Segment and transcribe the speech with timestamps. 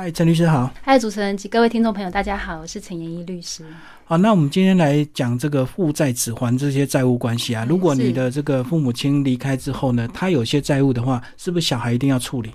[0.00, 0.72] 嗨，陈律师好。
[0.80, 3.62] 嗨，主持人及各位听众朋友，大家好，我是陈延一律师。
[4.06, 7.66] 好，那我们今天来讲这个父债子还这些债务关系啊。
[7.68, 12.50] 如果你的这个父母亲离开之后呢，他有些债务的话，是不是小孩一定要处理？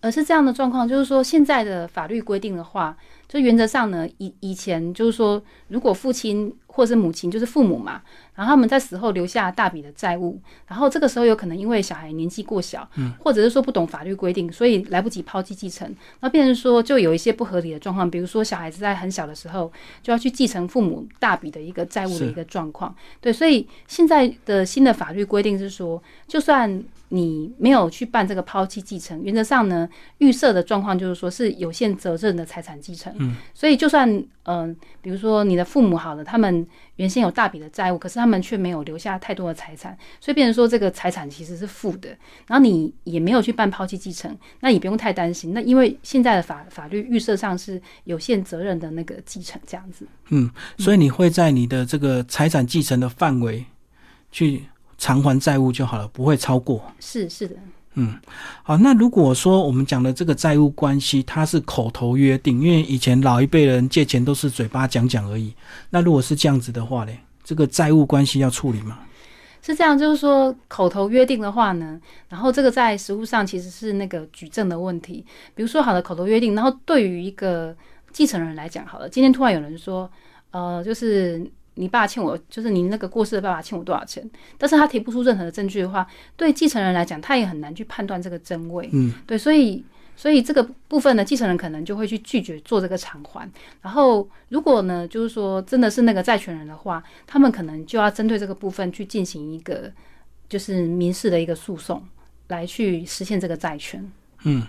[0.00, 2.96] 而是这样的状况，就是说现在的法律规定的话，
[3.28, 8.00] 就原则上呢，以以前就是说，如果父亲或者是母亲，就是父母嘛，
[8.34, 19.70] 然后他们在死后留下大笔的债务，然后这个时候有可能因为小孩年纪过小，嗯，或者是说不懂法律规定，所以来不及抛弃继承，那变成说就有一些不合理的状况，比如说小孩子在很小的时候
[20.02, 33.12] 就要去继承父母大笔的一个债务的一个状况，对，所以现在的新的法律规定是说，就算你没有去办这个抛弃继承，原则上呢，预设的状况就是说是有限责任的财产继承。
[33.18, 34.08] 嗯，所以就算
[34.44, 42.08] 嗯、比如说你的父母好了，他们原先有大笔的债务，可是他们却没有留下太多的财产，所以变成说这个财产其实是负的。
[42.46, 45.52] 然后你也没有去办抛弃继承，那也不用太担心。
[45.52, 50.06] 那因为现在的法法律预设上是有限责任的那个继承这样子。
[50.30, 53.64] 嗯，所以你会在你的这个财产继承的范围
[54.32, 54.64] 去
[54.96, 56.90] 偿还债务就好了，不会超过。
[57.00, 57.56] 是是的，
[58.00, 58.14] 嗯
[58.62, 65.52] 好，那如果说我们讲的这个债务关系，它是口头约定，因为以前老一辈人借钱都是嘴巴讲讲而已。
[65.90, 69.00] 那如果是这样子的话呢，这个债务关系要处理吗？
[69.60, 75.26] 是这样，就是说口头约定的话呢，然后这个在实务上其实是那个举证的问题。
[75.56, 77.76] 比如说好的口头约定，然后对于一个
[78.12, 80.08] 继承人来讲，好了，今天突然有人说，
[80.52, 81.44] 呃，就是
[81.78, 88.88] 你爸欠我，就是你那个过世的爸爸欠我多少钱，但是他提不出任何的证据的话，对继承人来讲，他也很难去判断这个真伪。
[88.92, 89.84] 嗯，对，所以
[90.16, 93.48] 所以这个部分呢，继承人可能就会去拒绝做这个偿还。
[93.80, 99.90] 然后如果呢，就是说真的是那个债权人的话，他们可能就要针对这个部分去进行一个
[100.48, 102.02] 就是民事的一个诉讼，
[102.48, 104.04] 来去实现这个债权。
[104.44, 104.64] 嗯，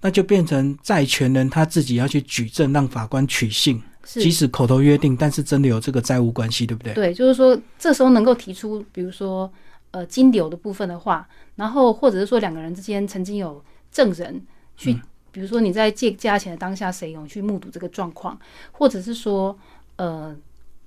[0.00, 6.94] 那就变成债权人他自己要去举证，让法官取信，是即使口头约定，但是真的有这个债务关系，对不对？
[6.94, 9.52] 对，就是说这时候能够提出，比如说
[9.90, 13.62] 呃金流的部分的话，然后或者是说两个人之间曾经有
[13.92, 14.40] 证人
[14.76, 14.98] 去，
[15.30, 18.38] 比如说你在借借钱的当下，谁有去目睹这个状况，
[18.72, 19.56] 或者是说
[19.96, 20.34] 呃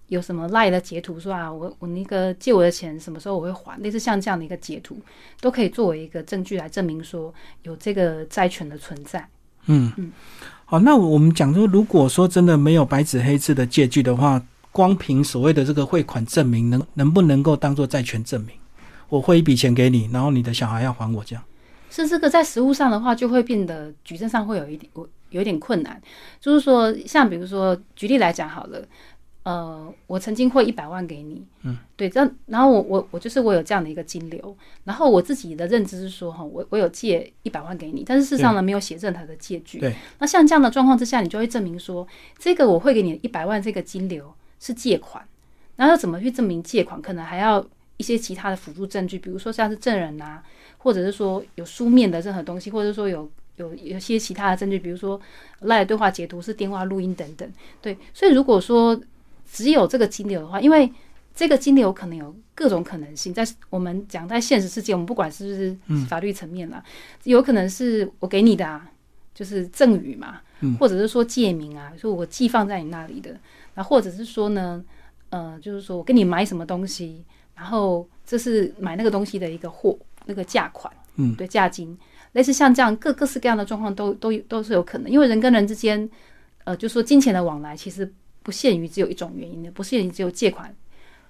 [0.08, 4.98] 有什么赖的截图说啊，我我那个借我的钱什么时候我会还，类似像这样的一个截图，
[5.40, 9.28] 都可以作为一个证据来证明说有这个债权的存在。
[9.68, 10.12] 嗯嗯
[10.74, 14.42] 哦，那我们讲说，如果说真的没有白纸黑字的借据的话，
[14.72, 18.56] 光凭所谓的这个汇款证明，能能不能够当做债权证明？
[19.08, 21.44] 我汇一笔钱给你，然后你的小孩要还我，这样。
[21.92, 26.02] 是这个在实物上的话，就会变得举证上会有一点有有点困难。
[26.42, 28.84] 就是说，像比如说举例来讲好了，
[29.44, 34.56] 呃，我曾经汇一百万给你，嗯，对，这样，然后我我我就是我有这样的一个金流，
[34.86, 39.80] 然后我自己的认知是说，哈，我我有借一百万给你，但是事实上呢，没有写任何的借据。
[39.80, 42.08] 对，那像这样的状况之下，你就会证明说，
[42.40, 45.22] 这个我汇给你一百万这个金流是借款，
[45.76, 47.66] 然后要怎么去证明借款，可能还要
[47.98, 50.42] 一些其他的辅助证据，比如说像是证人啊，
[50.78, 55.20] 或者是说有书面的任何东西，或者是说有有有些其他的证据，比如说
[55.60, 57.52] 赖的对话截图、是电话录音等等。
[57.82, 58.98] 对，所以如果说
[59.54, 60.92] 只有这个金流的话，因为
[61.36, 65.54] 这个金流可能有各种可能性，在我们讲在现实世界，我们不管是不
[65.94, 66.84] 是法律层面啦，
[67.24, 68.90] 有可能是我给你的啊，
[69.36, 70.42] 就是赠与嘛，
[70.80, 73.38] 或者是说借名啊，说我寄放在你那里的，
[73.76, 74.84] 那或者是说呢，
[75.30, 77.24] 呃，就是说我跟你买什么东西，
[77.56, 81.96] 然后这是买那个东西的一个货那个价款，嗯，对，价金，
[82.32, 86.10] 类似像这样各各式各样的状况都都都是有可能，因为人跟人之间，
[86.64, 88.12] 呃，就说金钱的往来其实
[88.44, 90.76] 不限于只有一种原因的，不限于只有借款、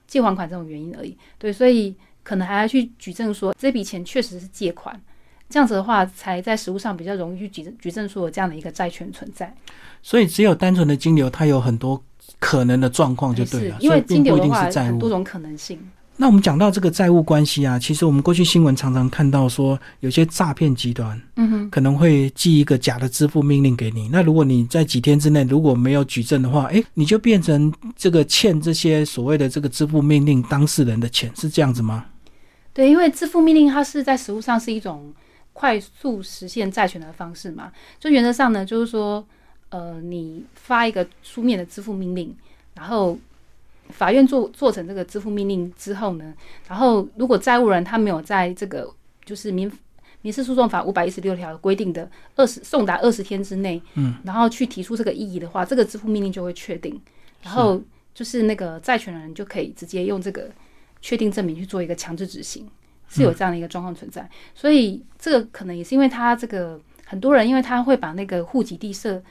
[0.05, 4.99] 借还款这种原因而已，对，所以可能还要去举证说这笔钱确实是借款。
[5.49, 9.55] 这样子的话，才在实物上比较容易去举证举证出有这样的一个债权存在。
[10.01, 12.03] 所以只有单纯的金流，它有很多
[12.39, 14.63] 可能的状况就对了，是因为金流的话。
[14.71, 15.79] 很多种可能性。
[16.15, 24.07] 那我们讲到这个债务关系啊，其实我们过去新闻常常看到说，有些诈骗集团嗯哼，可能会寄一个假的支付命令给你。
[24.09, 32.05] 那如果你在几天之内如果没有举证的话，诶，你就变成这个欠这些所谓的这个支付命令当事人的钱，是这样子吗？
[32.73, 35.11] 对，因为支付命令它是在实物上是一种
[35.51, 37.71] 快速实现债权的方式嘛。
[37.99, 39.25] 就原则上呢，就是说，
[39.69, 42.35] 呃，你发一个书面的支付命令，
[42.75, 43.17] 然后
[43.89, 46.33] 法院做做成这个支付命令之后呢，
[46.67, 48.91] 然后如果债务人他没有在这个
[49.25, 49.71] 就是民
[50.21, 56.99] 民事诉讼法五百一十六条规定的二十送达二十天之内，嗯，然后去提出这个异议的话，这个支付命令就会确定，
[57.41, 57.81] 然后
[58.13, 60.49] 就是那个债权人就可以直接用这个
[61.01, 62.65] 确定证明去做一个强制执行，
[63.09, 64.27] 是有这样的一个状况存在。
[64.55, 69.21] 所以这个可能也是因为他这个很多人因为他会把那个户籍地设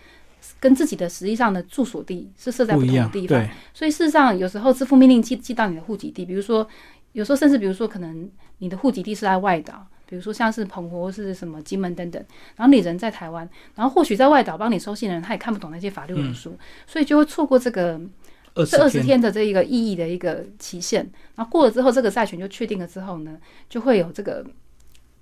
[0.61, 6.67] 跟自己的实际上的住所地是设在不同的地方，对，所以事实上有时候支付命令寄寄到你的户籍地，比如说
[7.13, 9.87] 有时候甚至比如说可能你的户籍地是在外岛。
[10.05, 12.23] 比如说像是澎湖或是什么金门等等，
[12.55, 16.55] 然后你人在台湾，然后或许在外岛帮你收信的人，他也看不懂那些法律文书，
[16.87, 17.99] 所以就会错过这个
[18.55, 23.39] 这二十十天的这一个意义的一个期限，然后过了之后，这个债权就确定了之后呢，
[23.71, 24.45] 就会有这个，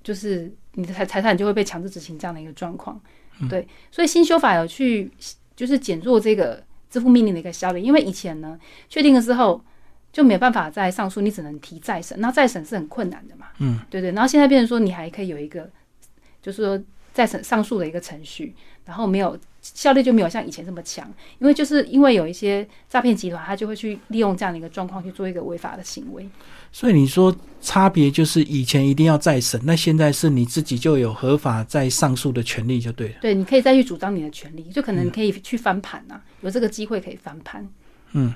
[0.02, 3.00] 就是你的财财产就会被强制执行这样的一个状况。
[3.48, 5.10] 对，所以新修法有去
[5.56, 8.58] 就是减弱这个支付命令的一个效力，因为以前呢
[8.88, 9.62] 确定了之后
[10.12, 13.46] 就没有办法再上诉，你只能提再审，那再审是很困难的嘛。
[13.58, 15.70] 嗯，对对，然后现在变成说你还可以有一个，
[16.42, 16.80] 就是说
[17.20, 18.54] 再审上诉的一个程序，
[18.86, 21.06] 然后没有效率就没有像以前这么强，
[21.38, 26.26] 因为就是因为有一些诈骗集团，他就会去利用这样的一个状况去做一个违法的行为。
[26.72, 33.16] 所以你说差别就是以前一定要再审，那现在是你自己就有合法再上诉的权利就对了。
[33.20, 37.68] 对，你可以再去主张你的权利，就可能可以去翻盘呐、有这个机会可以翻盘。
[38.12, 38.32] 嗯，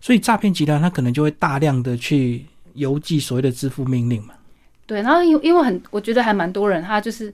[0.00, 4.34] 所以诈骗集团他可能就会大量的去邮寄所谓的支付命令嘛。
[4.86, 7.32] 对，然后因因为很，我觉得还蛮多人，他就是，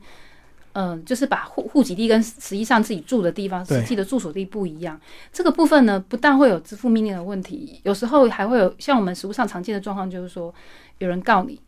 [0.72, 4.98] 嗯、就是把户户籍地跟实际上自己住的地方、实际的住所地不一样。
[5.32, 10.54] 这个部分呢，不但会有支付命令的问题，有时候还会有像我们实务上常见的状况，就是说
[10.98, 11.58] 有人告你，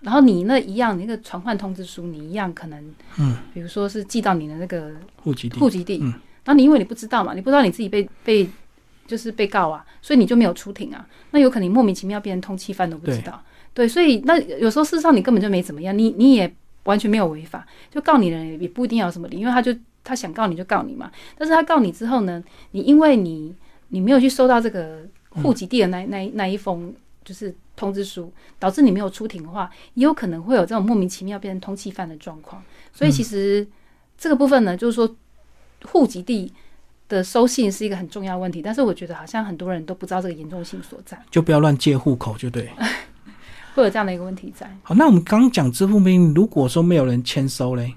[0.00, 6.12] 然后你那一样，你那个传唤通知书，你一样可能，嗯，比如说是寄到你的那个户籍地户籍地，嗯。
[6.44, 8.48] 然后你因为你不知道嘛，你不知道你自己被被
[9.06, 13.42] 就是被告啊，所以你就没有出庭啊，那有可能你莫名其妙变成通缉犯都不知道。
[13.74, 16.52] 对，所以那有时候事实上你根本就没怎么样，你你也
[16.84, 21.10] 完全没有违法，就告你的人也不一定要有什么理，因为他就他想告你就告你嘛。
[21.36, 22.42] 但是他告你之后呢，
[22.72, 23.54] 你因为你
[23.88, 26.94] 你没有去收到这个户籍地的那、那那一封
[27.24, 32.62] 就是通知书，导致你没有出庭的话，也有可能会有这种莫名其妙变成通缉犯的状况。
[32.92, 33.66] 所以其实
[34.18, 35.16] 这个部分呢，就是说
[35.84, 36.52] 户籍地
[37.08, 42.72] 的收信是一个很重要的问题，但是我觉得好像很多人都不知道这个严重性所在，就不要乱借户口就对了。
[43.74, 44.70] 会有这样的一个问题在。
[44.82, 47.94] 好，那我们刚刚讲支付命令，如果说没有人签收嘞，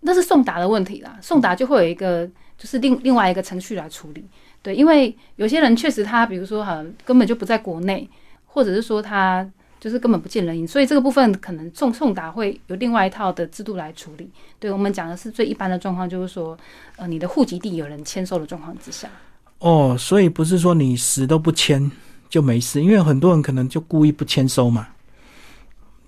[0.00, 2.26] 那是送达的问题啦，送达就会有一个
[2.58, 4.24] 就是另另外一个程序来处理。
[4.62, 8.08] 对，因为有些人确实他比如说好像根本就不在国内，
[8.46, 9.48] 或者是说他
[9.80, 14.30] 就是根本不见人影，所以这个部分可能送送达会有另外一套的制度来处理。
[14.60, 16.56] 对我们讲的是最一般的状况，就是说
[16.96, 19.08] 呃你的户籍地有人签收的状况之下。
[19.58, 21.90] 哦，所以不是说你死都不签
[22.32, 24.88] 就没事，因为很多人可能就故意不签收嘛，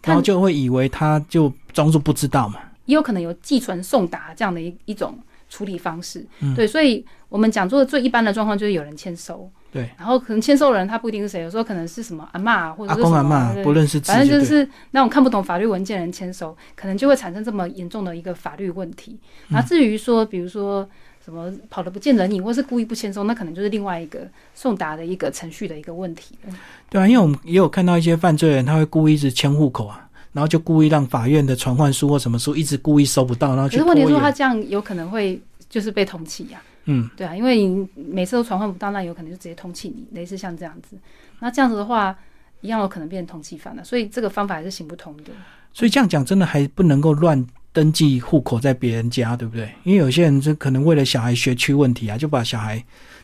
[0.02, 2.58] 然后就会以为他就装作不知道嘛。
[2.86, 5.18] 也有可能有寄存送达这样的一一种
[5.50, 6.26] 处理方式。
[6.40, 19.20] 嗯对，所以我们讲座的最一般的状况就是有人签收，对，然后可能签收的人他不一定是谁，有时候可能是什么阿嬷或者阿是什么公阿妈不认识字反正就是那种看不懂法律文件的人签收，可能就会产生这么严重的一个法律问题。
[19.50, 20.88] 嗯那至于说，比如说
[21.24, 26.54] 什么跑得不见人影，或是故意不签收，那可能就是另外一个送达的一个程序的一个问题了。
[26.90, 34.10] 对啊，因为我们也有看到一些犯罪人，他会故意一直迁户口啊，然后就故意让法院的传唤书或什么书一直故意收不到，然后可是问题去拖延。
[34.10, 35.40] 说他这样有可能会
[35.70, 40.96] 就是被通缉呀、嗯，对啊，因为你每次都传唤不到，那有可能就直接通缉你，类似像这样子。
[41.40, 42.14] 那这样子的话，
[42.60, 45.32] 一样有可能变成通缉犯了，所以这个方法还是行不通的。
[45.72, 47.44] 所以这样讲真的还不能够乱
[47.74, 49.68] 登记户口在别人家，对不对？
[49.82, 52.82] 因为有些人就可能为了小孩学区问题啊，就把小孩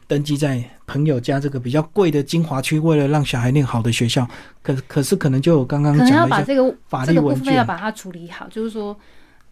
[0.09, 4.29] 登记在朋友家这个比较贵的精华区，为了让小孩念好的学校，
[4.61, 8.99] 可 可是可能就有刚刚可能要讲的这个法这个部律文件，分要把它处理好，就是说，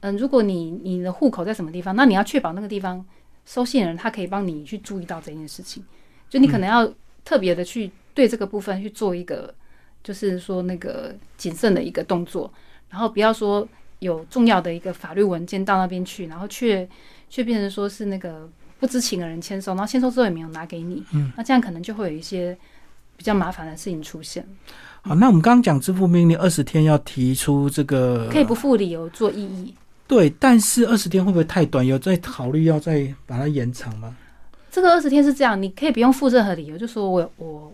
[0.00, 3.02] 嗯，如果你你的户口在什么地方，那你要确保那个地方
[3.46, 5.80] 收信人他可以帮你去注意到这件事情，
[6.28, 6.92] 就你可能要
[7.24, 9.54] 特别的去对这个部分去做一个，
[10.02, 12.52] 就是说那个谨慎的一个动作，
[12.90, 13.66] 然后不要说
[14.00, 16.88] 有重要的一个法律文件到那边去，然后却
[17.28, 22.56] 却变成说是那个不知情的人签收，然后签收之后也没有拿给你，嗯，那这样可能就会有一些
[23.16, 24.46] 比较麻烦的事情出现。
[25.02, 29.74] 好，那我们刚刚讲支付命令二十天要提出这个，可以不附理由做异议。
[30.06, 31.86] 对，但是二十天会不会太短？
[31.86, 34.16] 有在考虑要再把它延长吗？
[34.70, 37.72] 这个二十天是这样，你可以不用附任何理由，就说我我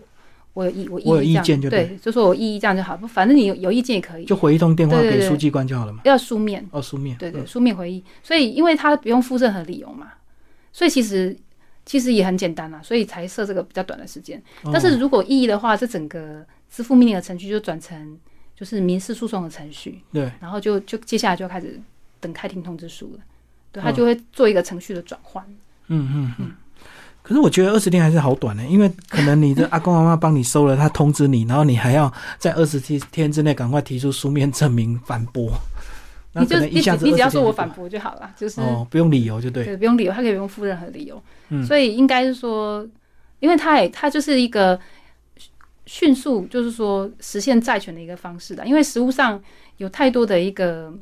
[0.55, 1.85] 我有意我我有意见就对。
[1.85, 6.01] 对，就说我异议这样就好，不反正你有有意见也可以，就回一通电话给书记官就好了嘛。
[6.05, 7.45] 要书面，哦，书面，对对，嗯。
[7.45, 8.03] 书面回忆。
[8.23, 10.13] 所以因为他不用附任何理由嘛，
[10.71, 11.37] 所以其实
[11.85, 14.41] 其实也很简单啦，所以才设这个比较短的时间。
[14.63, 14.71] 哦。
[14.73, 18.17] 但是如果异议的话，这整个支付命令的程序就转成
[18.55, 21.77] 就是民事诉讼的程序，对，然后就就接下来就开始
[22.21, 23.19] 等开庭通知书了，
[23.73, 25.45] 对，他哦就会做一个程序的转换。
[25.87, 26.35] 嗯嗯。
[26.39, 26.51] 嗯。
[27.27, 35.51] 可是我觉得二十天还是好短呢、因为可能你的阿公阿妈帮你收了，他通知你，然后你还要在二十七天之内赶快提出书面证明反驳，
[36.39, 39.63] 你就你只你只要20天就过说我反驳就好了，就是、哦，不用理由就对。
[39.65, 41.19] 对，不用理由，他可以不用附任何理由。
[41.49, 42.87] 嗯所以应该是说，
[43.39, 44.79] 因为他也他就是一个
[45.87, 48.65] 迅速，就是说实现债权的一个方式的。
[48.67, 49.41] 因为实务上
[49.77, 50.93] 有太多的一个，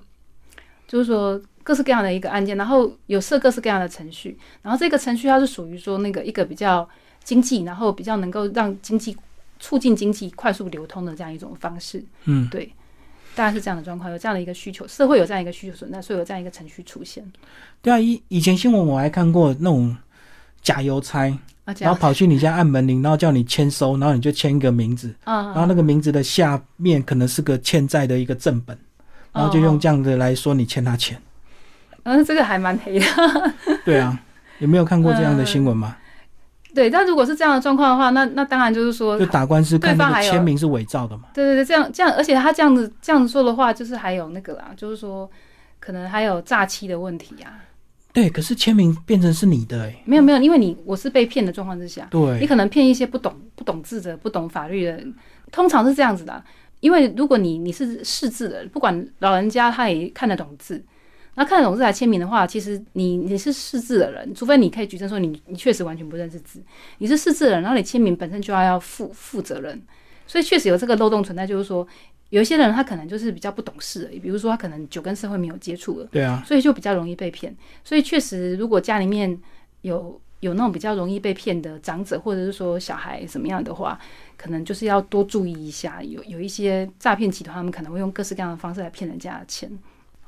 [0.87, 6.87] 就是说各式各样的一个案件，然后有设各式各样的程序，然后这个程序它是属于说那个一个比较
[7.23, 9.17] 经济，然后比较能够让经济
[9.59, 12.03] 促进经济快速流通的这样一种方式。
[12.25, 12.71] 嗯，对。
[13.35, 17.25] 大概是这样的状况，有这样的一个需求，社会有这样一个需求存在，所以有这样一个程序出现。
[17.81, 19.97] 对啊，以以前新闻我还看过那种
[20.61, 21.27] 假邮差，
[21.65, 28.77] 啊，然后跑去你家按门铃，然后叫你签收，然后你就签一个名字，嗯，然后那个名字的下面可能是个欠债的一个正本，
[29.31, 31.19] 然后就用这样的来说你欠他钱。
[32.03, 33.05] 嗯，这个还蛮黑的。
[33.85, 34.19] 对啊，
[34.59, 35.97] 有没有看过这样的新闻吗？
[36.75, 41.25] 对，但如果是这样的状况的话，那那当然就是说，就打官司看那个对方签名是伪造的嘛？
[41.33, 45.29] 对对对，这样这样，而且他这样子这样子说的话，就是还有那个啦，就是说
[45.79, 47.61] 可能还有诈欺的问题啊。
[48.11, 55.13] 对，可是签名变成是你的哎、没有没有，因为你我是被骗的状况之下，对你，可能骗一些不懂不懂字的、不懂法律的人，
[55.51, 56.43] 通常是这样子的啊。
[56.79, 60.83] 因为如果你你是识字的，不管老人家他也看得懂字，
[61.35, 66.61] 那看得懂字来签名的话，其实你你是识字的人，除非你可以举证说你你确实完全不认识字，
[66.99, 69.81] 你是识字的人，然后你签名本身就要要负负责任，
[70.27, 71.87] 所以确实有这个漏洞存在，就是说
[72.29, 76.05] 有一些人他可能就是比较不懂事而已，比如说他可能久跟社会没有接触了。
[76.11, 77.55] 对啊，所以就比较容易被骗。
[77.83, 79.35] 所以确实，如果家里面
[79.81, 83.99] 有有那种比较容易被骗的长者，或者是说小孩什么样的话，
[84.37, 86.03] 可能就是要多注意一下。
[86.03, 89.71] 有有一些诈骗集团，他们可能会用各式各样的方式来骗人家的钱。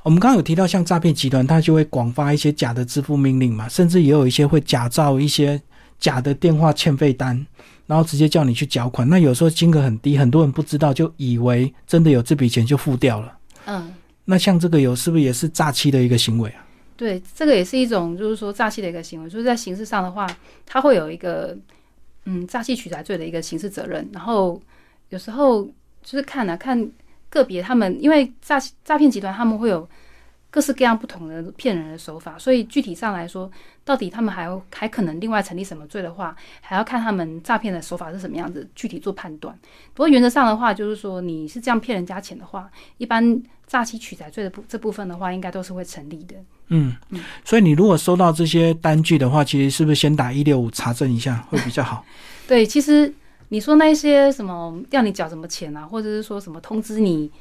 [0.05, 5.59] 我们刚刚有提到，像诈骗集团，它就会广发一些假的支付命令嘛，甚至也有一些会假造一些
[5.99, 7.43] 假的电话欠费单，
[7.87, 9.09] 然后直接叫你去缴款。
[9.09, 13.35] 那有时候金额很低，很多人不知道，就以为真的有这笔钱就付掉了。
[13.65, 13.91] 嗯，
[14.25, 16.63] 那像这个有是不是也是诈欺的一个行为啊？
[16.95, 20.27] 对，这个也是一种就是说诈欺的一个行为，就是在刑事上的话，
[20.67, 21.57] 它会有一个
[22.25, 24.07] 嗯诈欺取财罪的一个刑事责任。
[24.13, 24.61] 然后
[25.09, 25.63] 有时候
[26.03, 26.87] 就是看啊看
[27.35, 29.87] 个别他们，因为诈诈骗集团他们会有
[30.49, 33.51] 各式各样不同的骗人的手法，所以具体上来说，
[33.83, 39.53] 到底他们还还可能另外成立什么罪的话，还要看他们诈骗的手法是什么样子，具体做判断。
[39.93, 46.35] 不过原则上的话，就是说你是这样骗人家钱的话，一般诈欺取财罪的部这部分的话，应该都是会成立的。
[46.69, 46.95] 嗯，
[47.43, 52.03] 所以你如果收到这些单据的话，其实是不是先打一六五查证一下会比较好？
[52.47, 53.13] 对，其实
[53.55, 57.31] 你说那些什么要你缴什么钱啊，或者是说什么通知你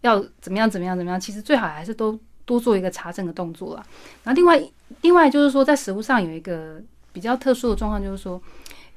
[0.00, 3.84] 要怎么样怎么样怎么样，其实最好还是都多做一个查证的动作啦。
[4.24, 4.58] 然后另外
[5.02, 6.80] 另外就是说，在实物上有一个
[7.12, 8.40] 比较特殊的状况，就是说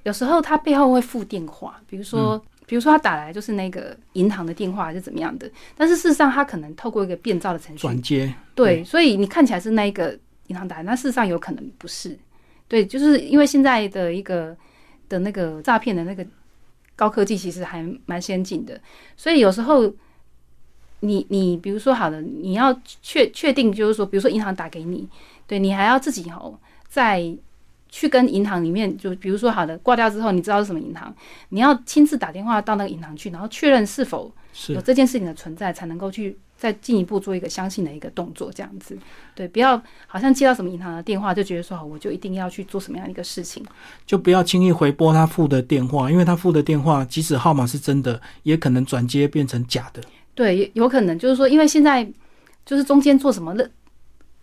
[0.04, 2.42] 有时候他背后会附电话，比如说。
[2.68, 12.18] 比如说他打来就是那个银行的电话还是怎么样的，但是事实上他可能透过一个变造的程序转接，对，所以你看起来是那一个银行打来，那事实上有可能不是。
[12.70, 14.56] 对，就是因为现在的一个
[15.10, 16.25] 的那个诈骗的那个
[17.01, 18.79] 高科技其实还蛮先进的，
[19.17, 19.91] 所以有时候
[21.00, 25.10] 你你比如说好的，你要确确定就是说，比如说银行打给你，
[25.48, 27.36] 对你还要自己吼再
[27.89, 31.12] 去跟银行里面，就比如说好的挂掉之后，你知道是什么银行，
[31.50, 34.31] 你要亲自打电话到那个银行去，然后确认是否
[34.67, 38.96] 有这件事情的存在，才能够去再进一步做一个相信的一个动作，这样子。
[39.34, 43.65] 对，不要好像接到什么银行的电话就觉得说，好，我就一定要去做什么样的一个事情。
[44.06, 50.03] 就不要轻易回拨他付的电话，因为他付的电话即使号码是真的，也可能转接变成假的。
[50.36, 52.08] 对，也有可能就是说，因为现在
[52.63, 53.68] 就是中间做什么的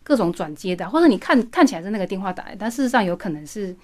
[0.02, 3.76] 各种转接的，或者你看看起来是那个电话打来，但事实上有可能是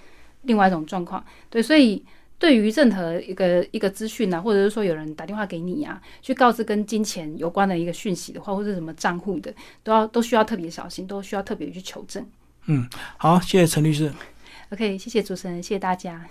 [0.42, 1.24] 另外一种状况。
[1.48, 2.04] 对，所以
[2.38, 12.26] 对于任何一个一个资讯啊，或者是说有人打电话给你呀、去告知跟金钱有关的一个讯息的话，或者什么账户的，都要都需要特别小心，都需要特别去求证。
[12.66, 14.12] 嗯好，谢谢陈律师。
[14.70, 16.26] OK，谢谢主持人，谢谢大家。